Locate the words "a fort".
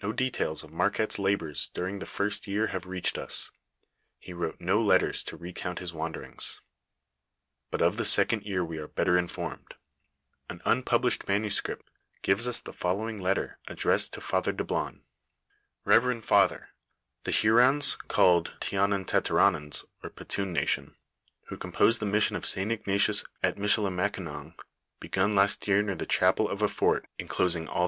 26.50-27.08